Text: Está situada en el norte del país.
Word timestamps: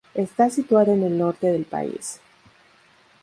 Está 0.15 0.49
situada 0.49 0.93
en 0.95 1.03
el 1.03 1.15
norte 1.15 1.45
del 1.51 1.63
país. 1.65 2.19